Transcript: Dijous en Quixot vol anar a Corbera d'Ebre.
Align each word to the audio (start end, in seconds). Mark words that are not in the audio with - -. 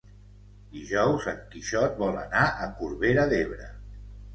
Dijous 0.77 1.29
en 1.33 1.39
Quixot 1.53 2.03
vol 2.03 2.21
anar 2.25 2.49
a 2.67 2.73
Corbera 2.83 3.33
d'Ebre. 3.33 3.75